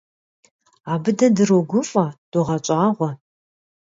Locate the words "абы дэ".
0.91-1.27